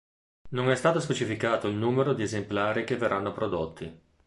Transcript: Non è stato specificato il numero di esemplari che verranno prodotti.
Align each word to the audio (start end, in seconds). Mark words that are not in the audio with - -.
Non 0.53 0.71
è 0.71 0.75
stato 0.75 0.99
specificato 0.99 1.67
il 1.67 1.75
numero 1.75 2.13
di 2.13 2.23
esemplari 2.23 2.83
che 2.85 2.97
verranno 2.97 3.31
prodotti. 3.33 4.01